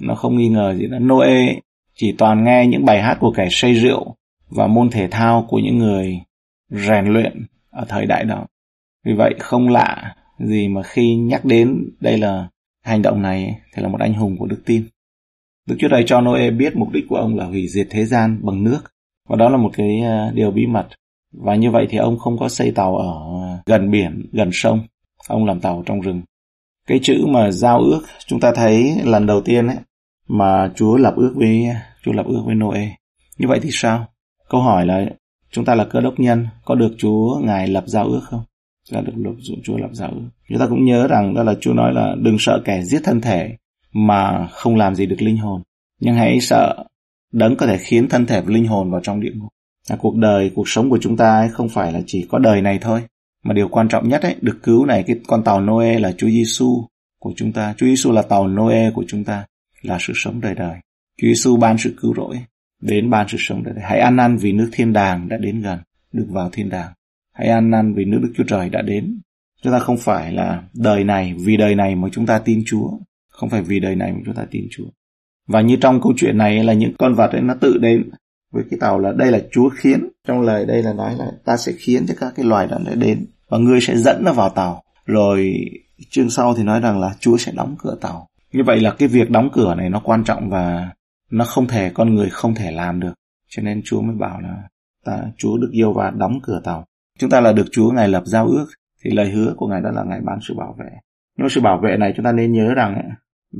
Nó 0.00 0.14
không 0.14 0.36
nghi 0.36 0.48
ngờ 0.48 0.74
gì 0.74 0.86
nữa. 0.86 0.98
Noe 0.98 1.60
chỉ 1.94 2.14
toàn 2.18 2.44
nghe 2.44 2.66
những 2.66 2.84
bài 2.84 3.02
hát 3.02 3.16
của 3.20 3.32
kẻ 3.36 3.48
say 3.50 3.74
rượu 3.74 4.16
và 4.48 4.66
môn 4.66 4.90
thể 4.90 5.08
thao 5.08 5.46
của 5.48 5.58
những 5.58 5.78
người 5.78 6.20
rèn 6.70 7.06
luyện 7.06 7.46
ở 7.70 7.84
thời 7.88 8.06
đại 8.06 8.24
đó. 8.24 8.46
Vì 9.04 9.12
vậy 9.12 9.34
không 9.38 9.68
lạ 9.68 10.14
gì 10.38 10.68
mà 10.68 10.82
khi 10.82 11.14
nhắc 11.14 11.44
đến 11.44 11.90
đây 12.00 12.18
là 12.18 12.48
hành 12.84 13.02
động 13.02 13.22
này 13.22 13.60
thì 13.74 13.82
là 13.82 13.88
một 13.88 14.00
anh 14.00 14.14
hùng 14.14 14.36
của 14.38 14.46
đức 14.46 14.62
tin. 14.66 14.84
Đức 15.66 15.76
Chúa 15.78 15.88
Trời 15.90 16.04
cho 16.06 16.20
Noe 16.20 16.50
biết 16.50 16.76
mục 16.76 16.90
đích 16.92 17.04
của 17.08 17.16
ông 17.16 17.36
là 17.36 17.44
hủy 17.44 17.68
diệt 17.68 17.86
thế 17.90 18.04
gian 18.04 18.38
bằng 18.42 18.64
nước. 18.64 18.80
Và 19.28 19.36
đó 19.36 19.48
là 19.48 19.56
một 19.56 19.70
cái 19.74 20.00
à, 20.00 20.30
điều 20.34 20.50
bí 20.50 20.66
mật. 20.66 20.88
Và 21.32 21.54
như 21.54 21.70
vậy 21.70 21.86
thì 21.90 21.98
ông 21.98 22.18
không 22.18 22.38
có 22.38 22.48
xây 22.48 22.70
tàu 22.70 22.96
ở 22.96 23.12
à, 23.42 23.62
gần 23.66 23.90
biển, 23.90 24.26
gần 24.32 24.50
sông. 24.52 24.80
Ông 25.28 25.44
làm 25.44 25.60
tàu 25.60 25.82
trong 25.86 26.00
rừng. 26.00 26.22
Cái 26.86 27.00
chữ 27.02 27.26
mà 27.28 27.50
giao 27.50 27.78
ước 27.78 28.02
chúng 28.26 28.40
ta 28.40 28.52
thấy 28.54 28.92
lần 29.04 29.26
đầu 29.26 29.40
tiên 29.40 29.66
ấy 29.66 29.76
mà 30.28 30.70
Chúa 30.74 30.96
lập 30.96 31.14
ước 31.16 31.32
với 31.36 31.68
Chúa 32.02 32.12
lập 32.12 32.26
ước 32.26 32.42
với 32.46 32.54
Noe. 32.54 32.88
Như 33.38 33.48
vậy 33.48 33.60
thì 33.62 33.68
sao? 33.72 34.06
Câu 34.48 34.60
hỏi 34.60 34.86
là 34.86 35.06
chúng 35.50 35.64
ta 35.64 35.74
là 35.74 35.84
cơ 35.84 36.00
đốc 36.00 36.20
nhân 36.20 36.46
có 36.64 36.74
được 36.74 36.94
Chúa 36.98 37.40
ngài 37.42 37.68
lập 37.68 37.84
giao 37.86 38.06
ước 38.06 38.20
không? 38.24 38.42
Chúng 38.88 38.96
ta 38.96 39.00
được 39.00 39.12
lập 39.16 39.32
Chúa 39.64 39.76
lập 39.76 39.90
giao 39.92 40.10
ước. 40.10 40.28
Chúng 40.48 40.58
ta 40.58 40.66
cũng 40.66 40.84
nhớ 40.84 41.06
rằng 41.08 41.34
đó 41.34 41.42
là 41.42 41.54
Chúa 41.60 41.72
nói 41.72 41.92
là 41.94 42.14
đừng 42.18 42.36
sợ 42.38 42.62
kẻ 42.64 42.82
giết 42.82 43.00
thân 43.04 43.20
thể 43.20 43.56
mà 43.92 44.46
không 44.50 44.76
làm 44.76 44.94
gì 44.94 45.06
được 45.06 45.22
linh 45.22 45.36
hồn. 45.36 45.62
Nhưng 46.00 46.14
hãy 46.14 46.40
sợ 46.40 46.84
đấng 47.32 47.56
có 47.56 47.66
thể 47.66 47.78
khiến 47.78 48.08
thân 48.08 48.26
thể 48.26 48.40
và 48.40 48.52
linh 48.52 48.66
hồn 48.66 48.90
vào 48.90 49.00
trong 49.00 49.20
địa 49.20 49.32
ngục. 49.34 49.48
Là 49.90 49.96
cuộc 49.96 50.16
đời, 50.16 50.52
cuộc 50.54 50.68
sống 50.68 50.90
của 50.90 50.98
chúng 51.00 51.16
ta 51.16 51.38
ấy 51.38 51.48
không 51.48 51.68
phải 51.68 51.92
là 51.92 52.00
chỉ 52.06 52.26
có 52.30 52.38
đời 52.38 52.62
này 52.62 52.78
thôi. 52.78 53.02
Mà 53.44 53.54
điều 53.54 53.68
quan 53.68 53.88
trọng 53.88 54.08
nhất 54.08 54.22
ấy, 54.22 54.36
được 54.40 54.58
cứu 54.62 54.86
này, 54.86 55.04
cái 55.06 55.16
con 55.26 55.44
tàu 55.44 55.60
Noe 55.60 55.98
là 55.98 56.12
Chúa 56.12 56.28
Giêsu 56.28 56.84
của 57.18 57.32
chúng 57.36 57.52
ta. 57.52 57.74
Chúa 57.76 57.86
Giêsu 57.86 58.12
là 58.12 58.22
tàu 58.22 58.48
Noe 58.48 58.90
của 58.90 59.04
chúng 59.08 59.24
ta, 59.24 59.44
là 59.82 59.98
sự 60.00 60.12
sống 60.16 60.40
đời 60.40 60.54
đời. 60.54 60.76
Chúa 61.18 61.26
Giêsu 61.26 61.56
ban 61.56 61.78
sự 61.78 61.94
cứu 62.00 62.14
rỗi, 62.16 62.38
đến 62.80 63.10
ban 63.10 63.28
sự 63.28 63.36
sống 63.40 63.64
đời 63.64 63.74
đời. 63.74 63.84
Hãy 63.84 63.98
ăn 63.98 64.16
năn 64.16 64.36
vì 64.36 64.52
nước 64.52 64.68
thiên 64.72 64.92
đàng 64.92 65.28
đã 65.28 65.36
đến 65.36 65.62
gần, 65.62 65.78
được 66.12 66.26
vào 66.28 66.50
thiên 66.52 66.68
đàng. 66.68 66.92
Hãy 67.32 67.48
ăn 67.48 67.70
năn 67.70 67.94
vì 67.94 68.04
nước 68.04 68.18
Đức 68.22 68.32
Chúa 68.36 68.44
Trời 68.44 68.68
đã 68.68 68.82
đến. 68.82 69.20
Chúng 69.62 69.72
ta 69.72 69.78
không 69.78 69.96
phải 69.96 70.32
là 70.32 70.62
đời 70.74 71.04
này, 71.04 71.34
vì 71.38 71.56
đời 71.56 71.74
này 71.74 71.94
mà 71.94 72.08
chúng 72.12 72.26
ta 72.26 72.38
tin 72.38 72.62
Chúa, 72.66 72.90
không 73.28 73.50
phải 73.50 73.62
vì 73.62 73.80
đời 73.80 73.96
này 73.96 74.12
mà 74.12 74.18
chúng 74.24 74.34
ta 74.34 74.46
tin 74.50 74.66
Chúa. 74.70 74.86
Và 75.48 75.60
như 75.60 75.76
trong 75.76 76.00
câu 76.00 76.12
chuyện 76.16 76.38
này 76.38 76.64
là 76.64 76.72
những 76.72 76.92
con 76.98 77.14
vật 77.14 77.32
ấy, 77.32 77.42
nó 77.42 77.54
tự 77.60 77.78
đến 77.78 78.10
với 78.52 78.64
cái 78.70 78.78
tàu 78.80 78.98
là 78.98 79.12
đây 79.12 79.30
là 79.30 79.38
Chúa 79.52 79.68
khiến. 79.68 80.08
Trong 80.28 80.40
lời 80.40 80.66
đây 80.66 80.82
là 80.82 80.92
nói 80.92 81.14
là 81.18 81.26
ta 81.44 81.56
sẽ 81.56 81.72
khiến 81.78 82.06
cho 82.06 82.14
các 82.20 82.32
cái 82.36 82.46
loài 82.46 82.66
đó 82.66 82.78
để 82.86 82.94
đến 82.94 83.26
và 83.48 83.58
ngươi 83.58 83.80
sẽ 83.80 83.96
dẫn 83.96 84.24
nó 84.24 84.32
vào 84.32 84.48
tàu. 84.48 84.82
Rồi 85.06 85.54
chương 86.10 86.30
sau 86.30 86.54
thì 86.54 86.62
nói 86.62 86.80
rằng 86.80 87.00
là 87.00 87.14
Chúa 87.20 87.36
sẽ 87.36 87.52
đóng 87.54 87.76
cửa 87.78 87.96
tàu. 88.00 88.26
Như 88.52 88.62
vậy 88.66 88.80
là 88.80 88.90
cái 88.90 89.08
việc 89.08 89.30
đóng 89.30 89.48
cửa 89.52 89.74
này 89.74 89.90
nó 89.90 90.00
quan 90.04 90.24
trọng 90.24 90.50
và 90.50 90.90
nó 91.30 91.44
không 91.44 91.66
thể, 91.66 91.90
con 91.94 92.14
người 92.14 92.28
không 92.30 92.54
thể 92.54 92.70
làm 92.70 93.00
được. 93.00 93.12
Cho 93.48 93.62
nên 93.62 93.82
Chúa 93.84 94.00
mới 94.00 94.16
bảo 94.16 94.40
là 94.40 94.62
ta, 95.04 95.18
Chúa 95.36 95.58
được 95.58 95.70
yêu 95.72 95.92
và 95.92 96.10
đóng 96.10 96.40
cửa 96.42 96.60
tàu. 96.64 96.84
Chúng 97.18 97.30
ta 97.30 97.40
là 97.40 97.52
được 97.52 97.66
Chúa, 97.72 97.90
ngài 97.90 98.08
lập 98.08 98.22
giao 98.26 98.46
ước 98.46 98.66
thì 99.04 99.10
lời 99.10 99.30
hứa 99.30 99.54
của 99.56 99.66
ngài 99.66 99.80
đó 99.80 99.90
là 99.90 100.04
ngài 100.04 100.20
ban 100.20 100.38
sự 100.48 100.54
bảo 100.54 100.76
vệ. 100.78 100.90
Nhưng 101.38 101.48
sự 101.48 101.60
bảo 101.60 101.80
vệ 101.82 101.96
này 101.96 102.12
chúng 102.16 102.24
ta 102.24 102.32
nên 102.32 102.52
nhớ 102.52 102.74
rằng 102.74 103.10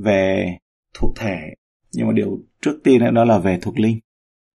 về 0.05 0.57
thuộc 0.95 1.13
thể 1.17 1.39
nhưng 1.95 2.07
mà 2.07 2.13
điều 2.13 2.39
trước 2.63 2.81
tiên 2.85 3.15
đó 3.15 3.25
là 3.25 3.39
về 3.39 3.59
thuộc 3.63 3.79
linh. 3.79 3.99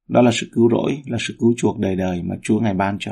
Đó 0.10 0.22
là 0.22 0.32
sự 0.34 0.48
cứu 0.54 0.70
rỗi, 0.70 1.02
là 1.06 1.18
sự 1.22 1.36
cứu 1.40 1.54
chuộc 1.58 1.80
đời 1.80 1.96
đời 1.96 2.22
mà 2.24 2.36
Chúa 2.44 2.60
ngài 2.60 2.74
ban 2.74 2.98
cho. 3.00 3.12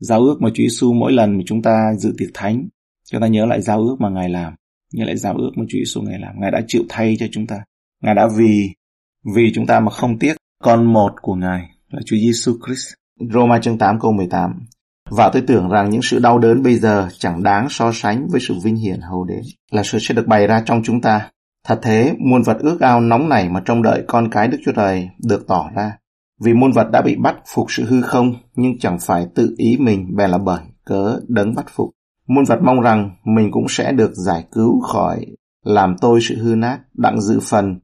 Giao 0.00 0.20
ước 0.20 0.36
mà 0.40 0.48
Chúa 0.48 0.62
Giêsu 0.62 0.92
mỗi 0.92 1.12
lần 1.12 1.36
mà 1.36 1.42
chúng 1.46 1.62
ta 1.62 1.94
dự 1.98 2.14
tiệc 2.18 2.28
thánh 2.34 2.68
chúng 3.10 3.20
ta 3.20 3.26
nhớ 3.26 3.46
lại 3.46 3.62
giao 3.62 3.80
ước 3.80 3.96
mà 4.00 4.08
ngài 4.08 4.28
làm, 4.28 4.54
nhớ 4.92 5.04
lại 5.04 5.16
giao 5.16 5.34
ước 5.34 5.50
mà 5.56 5.64
Chúa 5.68 5.78
Giêsu 5.78 6.02
ngài 6.02 6.18
làm. 6.18 6.40
Ngài 6.40 6.50
đã 6.50 6.60
chịu 6.66 6.82
thay 6.88 7.16
cho 7.18 7.26
chúng 7.32 7.46
ta. 7.46 7.56
Ngài 8.02 8.14
đã 8.14 8.28
vì 8.36 8.70
vì 9.34 9.52
chúng 9.54 9.66
ta 9.66 9.80
mà 9.80 9.90
không 9.90 10.18
tiếc. 10.18 10.36
Con 10.62 10.92
một 10.92 11.12
của 11.22 11.34
ngài 11.34 11.70
là 11.88 12.00
Chúa 12.06 12.16
Giêsu 12.16 12.58
Christ. 12.66 12.92
Roma 13.32 13.58
chương 13.58 13.78
8 13.78 14.00
câu 14.00 14.12
18 14.12 14.66
và 15.10 15.30
tôi 15.32 15.42
tưởng 15.46 15.68
rằng 15.68 15.90
những 15.90 16.02
sự 16.02 16.18
đau 16.18 16.38
đớn 16.38 16.62
bây 16.62 16.74
giờ 16.74 17.08
chẳng 17.18 17.42
đáng 17.42 17.66
so 17.70 17.92
sánh 17.94 18.28
với 18.30 18.40
sự 18.40 18.54
vinh 18.64 18.76
hiển 18.76 19.00
hầu 19.00 19.24
đến, 19.24 19.40
là 19.70 19.82
sự 19.82 19.98
sẽ 19.98 20.14
được 20.14 20.26
bày 20.26 20.46
ra 20.46 20.62
trong 20.66 20.82
chúng 20.84 21.00
ta. 21.00 21.30
Thật 21.64 21.78
thế, 21.82 22.14
muôn 22.18 22.42
vật 22.42 22.58
ước 22.60 22.80
ao 22.80 23.00
nóng 23.00 23.28
nảy 23.28 23.48
mà 23.48 23.62
trông 23.64 23.82
đợi 23.82 24.04
con 24.08 24.30
cái 24.30 24.48
Đức 24.48 24.58
Chúa 24.64 24.72
Trời 24.72 25.08
được 25.18 25.46
tỏ 25.48 25.70
ra. 25.74 25.92
Vì 26.40 26.54
muôn 26.54 26.72
vật 26.72 26.90
đã 26.92 27.02
bị 27.02 27.16
bắt 27.16 27.36
phục 27.54 27.66
sự 27.72 27.84
hư 27.84 28.02
không, 28.02 28.34
nhưng 28.54 28.78
chẳng 28.78 28.98
phải 29.00 29.26
tự 29.34 29.54
ý 29.58 29.76
mình 29.80 30.16
bèn 30.16 30.30
là 30.30 30.38
bởi 30.38 30.60
cớ 30.84 31.20
đấng 31.28 31.54
bắt 31.54 31.66
phục. 31.68 31.90
Muôn 32.28 32.44
vật 32.44 32.58
mong 32.62 32.80
rằng 32.80 33.10
mình 33.24 33.50
cũng 33.50 33.66
sẽ 33.68 33.92
được 33.92 34.10
giải 34.14 34.44
cứu 34.52 34.80
khỏi 34.80 35.26
làm 35.64 35.96
tôi 36.00 36.20
sự 36.22 36.36
hư 36.42 36.54
nát, 36.54 36.78
đặng 36.94 37.20
dự 37.20 37.40
phần 37.42 37.80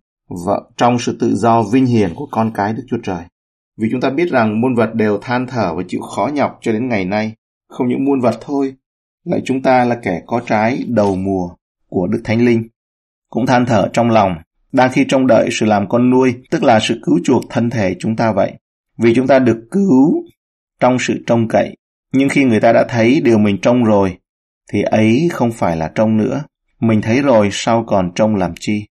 vợ 0.47 0.71
trong 0.77 0.99
sự 0.99 1.17
tự 1.21 1.35
do 1.37 1.63
vinh 1.63 1.87
hiển 1.87 2.15
của 2.15 2.29
con 2.31 2.51
cái 2.55 2.73
Đức 2.73 2.83
Chúa 2.89 2.99
Trời. 3.03 3.25
Vì 3.79 3.89
chúng 3.91 4.01
ta 4.01 4.11
biết 4.11 4.31
rằng 4.31 4.61
muôn 4.61 4.75
vật 4.75 4.95
đều 4.95 5.19
than 5.19 5.47
thở 5.47 5.75
và 5.75 5.83
chịu 5.89 6.01
khó 6.01 6.31
nhọc 6.35 6.59
cho 6.61 6.73
đến 6.73 6.89
ngày 6.89 7.05
nay. 7.05 7.35
Không 7.69 7.89
những 7.89 8.05
muôn 8.05 8.21
vật 8.21 8.39
thôi, 8.41 8.75
lại 9.25 9.43
chúng 9.45 9.63
ta 9.63 9.85
là 9.85 9.99
kẻ 10.03 10.23
có 10.27 10.41
trái 10.47 10.85
đầu 10.89 11.17
mùa 11.17 11.49
của 11.89 12.07
Đức 12.07 12.21
Thánh 12.25 12.45
Linh 12.45 12.69
cũng 13.31 13.47
than 13.47 13.67
thở 13.67 13.89
trong 13.93 14.11
lòng, 14.11 14.33
đang 14.73 14.93
khi 14.93 15.05
trông 15.09 15.27
đợi 15.27 15.49
sự 15.53 15.67
làm 15.67 15.89
con 15.89 16.11
nuôi, 16.11 16.35
tức 16.51 16.63
là 16.63 16.81
sự 16.81 17.01
cứu 17.03 17.19
chuộc 17.25 17.43
thân 17.51 17.71
thể 17.71 17.95
chúng 17.99 18.17
ta 18.17 18.33
vậy. 18.33 18.53
Vì 18.99 19.15
chúng 19.15 19.27
ta 19.27 19.39
được 19.39 19.69
cứu 19.71 20.25
trong 20.81 20.99
sự 20.99 21.15
trông 21.27 21.49
cậy, 21.49 21.77
nhưng 22.13 22.29
khi 22.29 22.45
người 22.45 22.61
ta 22.61 22.73
đã 22.73 22.85
thấy 22.89 23.21
điều 23.25 23.39
mình 23.39 23.59
trông 23.63 23.85
rồi, 23.85 24.17
thì 24.73 24.83
ấy 24.83 25.29
không 25.33 25.53
phải 25.53 25.77
là 25.77 25.91
trông 25.95 26.17
nữa. 26.17 26.43
Mình 26.81 27.03
thấy 27.03 27.23
rồi 27.23 27.49
sao 27.53 27.85
còn 27.87 28.11
trông 28.15 28.37
làm 28.37 28.53
chi? 28.61 28.87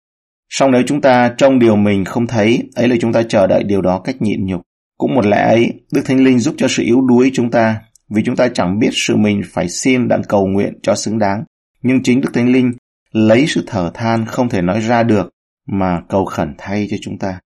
Song 0.50 0.72
nếu 0.72 0.82
chúng 0.88 1.02
ta 1.02 1.34
trông 1.38 1.60
điều 1.60 1.76
mình 1.76 2.06
không 2.06 2.28
thấy, 2.28 2.64
ấy 2.76 2.88
là 2.88 2.96
chúng 3.02 3.14
ta 3.14 3.24
chờ 3.24 3.48
đợi 3.48 3.64
điều 3.64 3.82
đó 3.82 4.00
cách 4.00 4.22
nhịn 4.22 4.46
nhục. 4.46 4.62
Cũng 4.98 5.16
một 5.16 5.26
lẽ 5.26 5.38
ấy, 5.38 5.74
Đức 5.94 6.02
Thánh 6.06 6.24
Linh 6.24 6.40
giúp 6.40 6.56
cho 6.58 6.68
sự 6.68 6.84
yếu 6.84 7.02
đuối 7.02 7.32
chúng 7.34 7.52
ta, 7.52 7.82
vì 8.10 8.24
chúng 8.26 8.36
ta 8.36 8.48
chẳng 8.54 8.80
biết 8.80 8.90
sự 8.92 9.16
mình 9.16 9.42
phải 9.46 9.70
xin 9.70 10.08
đặng 10.08 10.22
cầu 10.30 10.48
nguyện 10.48 10.74
cho 10.82 10.96
xứng 10.96 11.20
đáng. 11.20 11.44
Nhưng 11.82 12.04
chính 12.04 12.22
Đức 12.22 12.30
Thánh 12.34 12.52
Linh 12.52 12.72
lấy 13.16 13.46
sự 13.48 13.64
thở 13.68 13.92
than 13.94 14.26
không 14.26 14.50
thể 14.50 14.62
nói 14.62 14.80
ra 14.80 15.04
được 15.04 15.30
mà 15.68 16.02
cầu 16.10 16.26
khẩn 16.26 16.56
thay 16.58 16.88
cho 16.92 16.98
chúng 17.02 17.18
ta. 17.18 17.40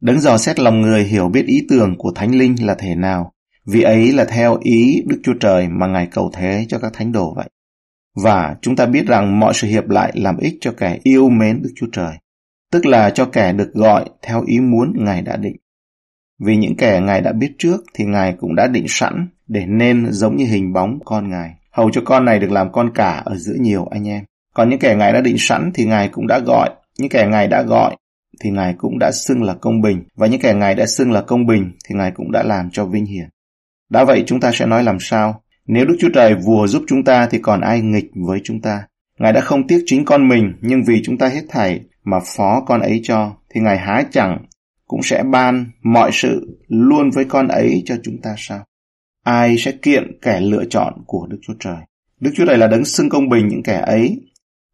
Đấng 0.00 0.20
dò 0.20 0.38
xét 0.38 0.60
lòng 0.60 0.80
người 0.80 1.04
hiểu 1.04 1.28
biết 1.28 1.46
ý 1.46 1.66
tưởng 1.68 1.94
của 1.98 2.12
Thánh 2.14 2.34
Linh 2.34 2.66
là 2.66 2.74
thể 2.74 2.94
nào, 2.94 3.32
vì 3.66 3.82
ấy 3.82 4.12
là 4.12 4.24
theo 4.24 4.58
ý 4.62 5.02
Đức 5.06 5.20
Chúa 5.24 5.34
Trời 5.40 5.68
mà 5.68 5.86
Ngài 5.86 6.06
cầu 6.06 6.30
thế 6.34 6.66
cho 6.68 6.78
các 6.78 6.92
thánh 6.92 7.12
đồ 7.12 7.34
vậy. 7.36 7.48
Và 8.22 8.56
chúng 8.62 8.76
ta 8.76 8.86
biết 8.86 9.06
rằng 9.06 9.40
mọi 9.40 9.54
sự 9.54 9.68
hiệp 9.68 9.88
lại 9.88 10.12
làm 10.14 10.36
ích 10.36 10.54
cho 10.60 10.72
kẻ 10.76 10.98
yêu 11.02 11.28
mến 11.28 11.62
Đức 11.62 11.70
Chúa 11.76 11.88
Trời, 11.92 12.16
tức 12.72 12.86
là 12.86 13.10
cho 13.10 13.24
kẻ 13.24 13.52
được 13.52 13.72
gọi 13.74 14.04
theo 14.22 14.42
ý 14.46 14.60
muốn 14.60 14.92
Ngài 15.04 15.22
đã 15.22 15.36
định. 15.36 15.56
Vì 16.44 16.56
những 16.56 16.76
kẻ 16.76 17.00
Ngài 17.00 17.20
đã 17.20 17.32
biết 17.32 17.52
trước 17.58 17.84
thì 17.94 18.04
Ngài 18.04 18.32
cũng 18.40 18.54
đã 18.54 18.66
định 18.66 18.86
sẵn 18.88 19.28
để 19.46 19.66
nên 19.66 20.12
giống 20.12 20.36
như 20.36 20.44
hình 20.44 20.72
bóng 20.72 20.98
con 21.04 21.30
Ngài, 21.30 21.50
hầu 21.70 21.90
cho 21.90 22.00
con 22.04 22.24
này 22.24 22.38
được 22.38 22.50
làm 22.50 22.72
con 22.72 22.90
cả 22.94 23.22
ở 23.24 23.36
giữa 23.36 23.54
nhiều 23.60 23.86
anh 23.90 24.08
em. 24.08 24.24
Còn 24.56 24.70
những 24.70 24.78
kẻ 24.78 24.96
Ngài 24.96 25.12
đã 25.12 25.20
định 25.20 25.36
sẵn 25.38 25.70
thì 25.74 25.84
Ngài 25.84 26.08
cũng 26.08 26.26
đã 26.26 26.38
gọi, 26.38 26.70
những 26.98 27.08
kẻ 27.08 27.26
Ngài 27.30 27.48
đã 27.48 27.62
gọi 27.62 27.96
thì 28.40 28.50
Ngài 28.50 28.74
cũng 28.78 28.98
đã 28.98 29.10
xưng 29.12 29.42
là 29.42 29.54
công 29.54 29.80
bình, 29.80 30.02
và 30.14 30.26
những 30.26 30.40
kẻ 30.40 30.54
Ngài 30.54 30.74
đã 30.74 30.86
xưng 30.86 31.12
là 31.12 31.20
công 31.22 31.46
bình 31.46 31.72
thì 31.88 31.94
Ngài 31.94 32.10
cũng 32.10 32.32
đã 32.32 32.42
làm 32.42 32.70
cho 32.70 32.84
vinh 32.84 33.06
hiển. 33.06 33.28
Đã 33.90 34.04
vậy 34.04 34.24
chúng 34.26 34.40
ta 34.40 34.50
sẽ 34.52 34.66
nói 34.66 34.84
làm 34.84 34.96
sao? 35.00 35.42
Nếu 35.66 35.84
Đức 35.84 35.96
Chúa 36.00 36.08
Trời 36.14 36.34
vùa 36.34 36.66
giúp 36.66 36.82
chúng 36.88 37.04
ta 37.04 37.28
thì 37.30 37.38
còn 37.38 37.60
ai 37.60 37.80
nghịch 37.80 38.10
với 38.26 38.40
chúng 38.44 38.60
ta? 38.60 38.82
Ngài 39.18 39.32
đã 39.32 39.40
không 39.40 39.66
tiếc 39.66 39.82
chính 39.86 40.04
con 40.04 40.28
mình, 40.28 40.52
nhưng 40.60 40.82
vì 40.86 41.02
chúng 41.04 41.18
ta 41.18 41.28
hết 41.28 41.42
thảy 41.48 41.80
mà 42.04 42.18
phó 42.36 42.62
con 42.66 42.80
ấy 42.80 43.00
cho, 43.02 43.32
thì 43.54 43.60
Ngài 43.60 43.78
há 43.78 44.04
chẳng 44.10 44.38
cũng 44.86 45.02
sẽ 45.02 45.22
ban 45.22 45.66
mọi 45.82 46.10
sự 46.12 46.58
luôn 46.68 47.10
với 47.10 47.24
con 47.24 47.48
ấy 47.48 47.82
cho 47.86 47.96
chúng 48.02 48.20
ta 48.22 48.34
sao? 48.38 48.64
Ai 49.24 49.56
sẽ 49.58 49.72
kiện 49.72 50.18
kẻ 50.22 50.40
lựa 50.40 50.64
chọn 50.64 50.94
của 51.06 51.26
Đức 51.26 51.38
Chúa 51.42 51.54
Trời? 51.60 51.78
Đức 52.20 52.30
Chúa 52.34 52.46
Trời 52.46 52.58
là 52.58 52.66
đấng 52.66 52.84
xưng 52.84 53.08
công 53.08 53.28
bình 53.28 53.48
những 53.48 53.62
kẻ 53.62 53.82
ấy. 53.86 54.20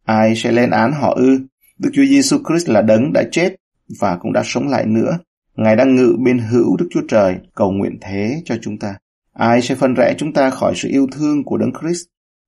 Ai 0.05 0.35
sẽ 0.35 0.51
lên 0.51 0.69
án 0.69 0.91
họ 0.91 1.13
ư? 1.13 1.39
Đức 1.79 1.89
Chúa 1.93 2.05
Giêsu 2.05 2.37
Christ 2.47 2.69
là 2.69 2.81
đấng 2.81 3.13
đã 3.13 3.23
chết 3.31 3.55
và 3.99 4.17
cũng 4.17 4.33
đã 4.33 4.41
sống 4.45 4.67
lại 4.67 4.85
nữa. 4.85 5.17
Ngài 5.55 5.75
đang 5.75 5.95
ngự 5.95 6.15
bên 6.19 6.39
hữu 6.39 6.77
Đức 6.77 6.87
Chúa 6.91 7.01
Trời, 7.09 7.35
cầu 7.55 7.71
nguyện 7.71 7.97
thế 8.01 8.41
cho 8.45 8.55
chúng 8.61 8.79
ta. 8.79 8.95
Ai 9.33 9.61
sẽ 9.61 9.75
phân 9.75 9.93
rẽ 9.93 10.15
chúng 10.17 10.33
ta 10.33 10.49
khỏi 10.49 10.73
sự 10.75 10.89
yêu 10.89 11.07
thương 11.11 11.43
của 11.43 11.57
Đấng 11.57 11.71
Christ? 11.81 12.01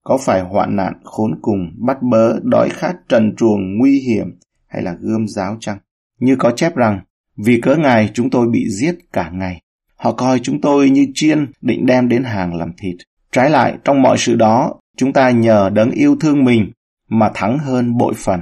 Có 0.04 0.18
phải 0.18 0.42
hoạn 0.42 0.76
nạn, 0.76 0.94
khốn 1.04 1.40
cùng, 1.42 1.72
bắt 1.78 1.98
bớ, 2.02 2.40
đói 2.44 2.70
khát, 2.70 2.96
trần 3.10 3.36
truồng, 3.36 3.78
nguy 3.78 4.00
hiểm 4.00 4.40
hay 4.68 4.84
là 4.84 4.96
gươm 5.00 5.28
giáo 5.28 5.58
chăng? 5.60 5.78
Như 6.20 6.36
có 6.36 6.52
chép 6.52 6.76
rằng, 6.76 7.00
vì 7.38 7.62
cớ 7.62 7.76
Ngài 7.76 8.10
chúng 8.14 8.30
tôi 8.30 8.48
bị 8.50 8.70
giết 8.70 8.96
cả 9.14 9.30
ngày. 9.34 9.62
Họ 9.96 10.12
coi 10.12 10.40
chúng 10.40 10.62
tôi 10.62 10.90
như 10.90 11.08
chiên 11.14 11.52
định 11.62 11.86
đem 11.86 12.10
đến 12.10 12.24
hàng 12.24 12.56
làm 12.56 12.72
thịt. 12.78 12.96
Trái 13.32 13.50
lại, 13.50 13.78
trong 13.84 14.02
mọi 14.02 14.18
sự 14.18 14.36
đó, 14.36 14.74
chúng 14.98 15.14
ta 15.14 15.30
nhờ 15.30 15.70
đấng 15.74 15.92
yêu 15.92 16.16
thương 16.20 16.44
mình 16.44 16.72
mà 17.10 17.32
thắng 17.34 17.60
hơn 17.60 17.98
bội 17.98 18.14
phần. 18.18 18.40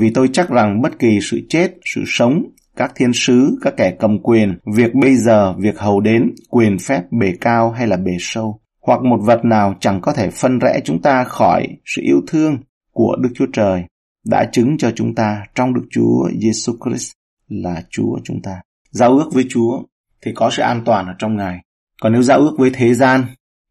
Vì 0.00 0.10
tôi 0.14 0.28
chắc 0.32 0.50
rằng 0.50 0.82
bất 0.82 0.98
kỳ 0.98 1.18
sự 1.22 1.40
chết, 1.48 1.72
sự 1.94 2.02
sống, 2.06 2.42
các 2.76 2.92
thiên 2.94 3.12
sứ, 3.14 3.58
các 3.62 3.74
kẻ 3.76 3.96
cầm 4.00 4.18
quyền, 4.22 4.58
việc 4.76 4.94
bây 4.94 5.16
giờ, 5.16 5.54
việc 5.58 5.78
hầu 5.78 6.00
đến, 6.00 6.30
quyền 6.48 6.78
phép 6.78 7.02
bề 7.20 7.32
cao 7.40 7.70
hay 7.70 7.86
là 7.86 7.96
bề 7.96 8.12
sâu, 8.20 8.60
hoặc 8.80 9.02
một 9.02 9.18
vật 9.22 9.44
nào 9.44 9.74
chẳng 9.80 10.00
có 10.00 10.12
thể 10.12 10.30
phân 10.30 10.58
rẽ 10.58 10.80
chúng 10.84 11.02
ta 11.02 11.24
khỏi 11.24 11.66
sự 11.84 12.02
yêu 12.04 12.20
thương 12.28 12.58
của 12.92 13.16
Đức 13.22 13.28
Chúa 13.34 13.46
Trời, 13.52 13.82
đã 14.26 14.48
chứng 14.52 14.78
cho 14.78 14.90
chúng 14.94 15.14
ta 15.14 15.42
trong 15.54 15.74
Đức 15.74 15.82
Chúa 15.90 16.28
Giêsu 16.40 16.72
Christ 16.84 17.12
là 17.48 17.82
Chúa 17.90 18.18
chúng 18.24 18.42
ta. 18.42 18.60
Giao 18.90 19.18
ước 19.18 19.30
với 19.32 19.44
Chúa 19.48 19.82
thì 20.24 20.32
có 20.34 20.50
sự 20.52 20.62
an 20.62 20.82
toàn 20.84 21.06
ở 21.06 21.12
trong 21.18 21.36
Ngài. 21.36 21.58
Còn 22.02 22.12
nếu 22.12 22.22
giao 22.22 22.38
ước 22.38 22.54
với 22.58 22.70
thế 22.74 22.94
gian 22.94 23.24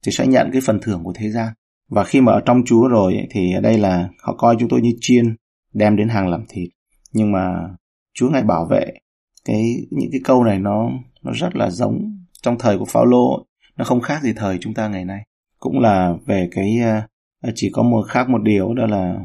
thì 0.05 0.11
sẽ 0.11 0.27
nhận 0.27 0.49
cái 0.51 0.61
phần 0.61 0.79
thưởng 0.81 1.03
của 1.03 1.13
thế 1.15 1.29
gian. 1.29 1.47
Và 1.91 2.03
khi 2.03 2.21
mà 2.21 2.31
ở 2.31 2.41
trong 2.45 2.63
Chúa 2.65 2.87
rồi, 2.87 3.27
thì 3.29 3.53
ở 3.53 3.61
đây 3.61 3.77
là 3.77 4.09
họ 4.23 4.35
coi 4.37 4.55
chúng 4.59 4.69
tôi 4.69 4.81
như 4.81 4.93
chiên, 5.01 5.35
đem 5.73 5.95
đến 5.95 6.09
hàng 6.09 6.27
làm 6.27 6.45
thịt. 6.49 6.69
Nhưng 7.13 7.31
mà 7.31 7.69
Chúa 8.13 8.29
ngài 8.29 8.43
bảo 8.43 8.65
vệ 8.65 8.93
cái, 9.45 9.75
những 9.91 10.09
cái 10.11 10.21
câu 10.23 10.43
này 10.43 10.59
nó 10.59 10.89
nó 11.21 11.31
rất 11.31 11.55
là 11.55 11.69
giống 11.69 12.23
trong 12.41 12.57
thời 12.59 12.77
của 12.77 12.85
Phaolô. 12.85 13.45
Nó 13.77 13.85
không 13.85 14.01
khác 14.01 14.23
gì 14.23 14.33
thời 14.35 14.57
chúng 14.61 14.73
ta 14.73 14.87
ngày 14.87 15.05
nay. 15.05 15.21
Cũng 15.59 15.79
là 15.79 16.13
về 16.25 16.47
cái 16.51 16.79
ờ, 17.41 17.51
chỉ 17.55 17.69
có 17.73 17.83
một, 17.83 18.05
khác 18.07 18.29
một 18.29 18.41
điều, 18.43 18.73
đó 18.73 18.85
là 18.85 19.15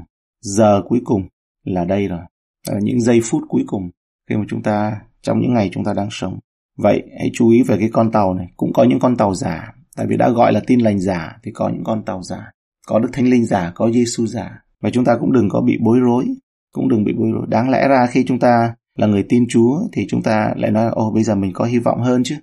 giờ 0.40 0.82
cuối 0.88 1.00
cùng 1.04 1.28
là 1.64 1.84
đây 1.84 2.08
rồi. 2.08 2.20
Là 2.68 2.78
những 2.82 3.00
giây 3.00 3.20
phút 3.24 3.42
cuối 3.48 3.64
cùng 3.66 3.90
khi 4.30 4.36
mà 4.36 4.44
chúng 4.48 4.62
ta, 4.62 5.00
trong 5.22 5.40
những 5.40 5.54
ngày 5.54 5.70
chúng 5.72 5.84
ta 5.84 5.94
đang 5.94 6.08
sống. 6.10 6.38
Vậy 6.78 7.02
hãy 7.18 7.30
chú 7.32 7.50
ý 7.50 7.62
về 7.62 7.76
cái 7.78 7.88
con 7.92 8.10
tàu 8.12 8.34
này. 8.34 8.46
Cũng 8.56 8.72
có 8.72 8.84
những 8.84 8.98
con 8.98 9.16
tàu 9.16 9.34
giả. 9.34 9.72
Tại 9.96 10.06
vì 10.06 10.16
đã 10.16 10.30
gọi 10.30 10.52
là 10.52 10.60
tin 10.66 10.80
lành 10.80 11.00
giả, 11.00 11.38
thì 11.42 11.50
có 11.54 11.68
những 11.68 11.84
con 11.84 12.04
tàu 12.04 12.22
giả 12.22 12.52
có 12.86 12.98
đức 12.98 13.08
thánh 13.12 13.28
linh 13.28 13.46
giả 13.46 13.72
có 13.74 13.90
giêsu 13.92 14.26
giả 14.26 14.50
và 14.80 14.90
chúng 14.90 15.04
ta 15.04 15.16
cũng 15.20 15.32
đừng 15.32 15.48
có 15.48 15.60
bị 15.60 15.78
bối 15.80 15.98
rối 16.00 16.26
cũng 16.72 16.88
đừng 16.88 17.04
bị 17.04 17.12
bối 17.18 17.30
rối 17.34 17.46
đáng 17.48 17.70
lẽ 17.70 17.88
ra 17.88 18.06
khi 18.06 18.24
chúng 18.24 18.38
ta 18.38 18.74
là 18.96 19.06
người 19.06 19.22
tin 19.28 19.46
Chúa 19.48 19.80
thì 19.92 20.06
chúng 20.08 20.22
ta 20.22 20.54
lại 20.56 20.70
nói 20.70 20.90
ô 20.92 21.10
bây 21.10 21.22
giờ 21.22 21.34
mình 21.34 21.52
có 21.52 21.64
hy 21.64 21.78
vọng 21.78 22.02
hơn 22.02 22.22
chứ. 22.24 22.36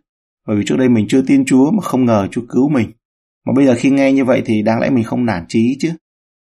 Bởi 0.47 0.57
vì 0.57 0.63
trước 0.65 0.75
đây 0.77 0.89
mình 0.89 1.05
chưa 1.09 1.21
tin 1.21 1.45
Chúa 1.45 1.71
mà 1.71 1.81
không 1.81 2.05
ngờ 2.05 2.27
Chúa 2.31 2.41
cứu 2.50 2.69
mình. 2.69 2.91
Mà 3.45 3.53
bây 3.55 3.65
giờ 3.65 3.75
khi 3.77 3.89
nghe 3.89 4.13
như 4.13 4.25
vậy 4.25 4.41
thì 4.45 4.62
đáng 4.62 4.79
lẽ 4.79 4.89
mình 4.89 5.03
không 5.03 5.25
nản 5.25 5.45
chí 5.47 5.77
chứ. 5.79 5.91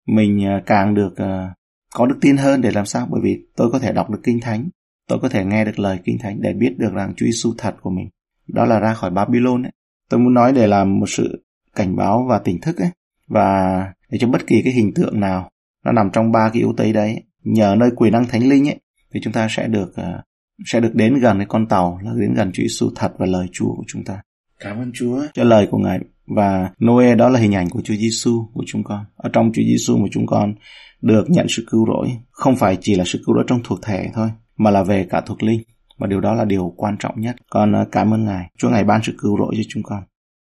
Mình 0.06 0.44
à, 0.44 0.62
càng 0.66 0.94
được 0.94 1.12
uh, 1.12 1.52
có 1.94 2.06
đức 2.06 2.18
tin 2.20 2.36
hơn 2.36 2.60
để 2.60 2.70
làm 2.70 2.86
sao? 2.86 3.06
Bởi 3.10 3.20
vì 3.24 3.44
tôi 3.56 3.70
có 3.72 3.78
thể 3.78 3.92
đọc 3.92 4.10
được 4.10 4.20
Kinh 4.22 4.40
Thánh, 4.40 4.68
tôi 5.08 5.18
có 5.22 5.28
thể 5.28 5.44
nghe 5.44 5.64
được 5.64 5.78
lời 5.78 5.98
Kinh 6.04 6.18
Thánh 6.18 6.40
để 6.40 6.52
biết 6.52 6.74
được 6.78 6.92
rằng 6.94 7.14
Chúa 7.16 7.26
Giêsu 7.26 7.52
thật 7.58 7.76
của 7.82 7.90
mình. 7.90 8.08
Đó 8.48 8.64
là 8.64 8.80
ra 8.80 8.94
khỏi 8.94 9.10
Babylon 9.10 9.62
ấy. 9.62 9.72
Tôi 10.10 10.20
muốn 10.20 10.34
nói 10.34 10.52
để 10.52 10.66
làm 10.66 10.98
một 10.98 11.08
sự 11.08 11.44
cảnh 11.76 11.96
báo 11.96 12.26
và 12.28 12.38
tỉnh 12.38 12.60
thức 12.60 12.76
ấy. 12.76 12.90
Và 13.30 13.82
để 14.10 14.18
cho 14.20 14.28
bất 14.28 14.46
kỳ 14.46 14.62
cái 14.62 14.72
hình 14.72 14.94
tượng 14.94 15.20
nào 15.20 15.50
nó 15.84 15.92
nằm 15.92 16.10
trong 16.12 16.32
ba 16.32 16.50
cái 16.52 16.58
yếu 16.58 16.72
tố 16.76 16.92
đấy 16.92 17.22
nhờ 17.44 17.76
nơi 17.78 17.90
quyền 17.96 18.12
năng 18.12 18.26
thánh 18.26 18.48
linh 18.48 18.68
ấy 18.68 18.80
thì 19.14 19.20
chúng 19.22 19.32
ta 19.32 19.46
sẽ 19.50 19.68
được 19.68 19.90
uh, 19.90 20.24
sẽ 20.66 20.80
được 20.80 20.94
đến 20.94 21.14
gần 21.14 21.38
cái 21.38 21.46
con 21.46 21.66
tàu 21.66 21.98
là 22.02 22.12
đến 22.20 22.34
gần 22.34 22.50
Chúa 22.52 22.62
Giêsu 22.62 22.90
thật 22.96 23.12
và 23.18 23.26
lời 23.26 23.46
Chúa 23.52 23.74
của 23.76 23.84
chúng 23.86 24.04
ta. 24.04 24.22
Cảm 24.60 24.78
ơn 24.78 24.90
Chúa 24.94 25.22
cho 25.34 25.44
lời 25.44 25.68
của 25.70 25.78
Ngài 25.78 25.98
và 26.26 26.70
Noe 26.84 27.14
đó 27.14 27.28
là 27.28 27.40
hình 27.40 27.54
ảnh 27.54 27.68
của 27.70 27.82
Chúa 27.84 27.94
Giêsu 27.94 28.44
của 28.54 28.64
chúng 28.66 28.84
con. 28.84 29.04
Ở 29.16 29.30
trong 29.32 29.52
Chúa 29.54 29.62
Giêsu 29.62 29.96
mà 29.96 30.08
chúng 30.12 30.26
con 30.26 30.54
được 31.02 31.30
nhận 31.30 31.46
sự 31.48 31.66
cứu 31.70 31.86
rỗi, 31.86 32.08
không 32.30 32.56
phải 32.56 32.78
chỉ 32.80 32.94
là 32.94 33.04
sự 33.06 33.22
cứu 33.26 33.34
rỗi 33.34 33.44
trong 33.46 33.60
thuộc 33.64 33.78
thể 33.82 34.10
thôi, 34.14 34.30
mà 34.56 34.70
là 34.70 34.82
về 34.82 35.06
cả 35.10 35.20
thuộc 35.26 35.42
linh. 35.42 35.62
Và 35.98 36.06
điều 36.06 36.20
đó 36.20 36.34
là 36.34 36.44
điều 36.44 36.74
quan 36.76 36.96
trọng 36.98 37.20
nhất. 37.20 37.36
Con 37.50 37.82
uh, 37.82 37.88
cảm 37.92 38.14
ơn 38.14 38.24
Ngài. 38.24 38.50
Chúa 38.58 38.70
Ngài 38.70 38.84
ban 38.84 39.00
sự 39.02 39.14
cứu 39.18 39.38
rỗi 39.38 39.54
cho 39.56 39.62
chúng 39.68 39.82
con. 39.82 40.02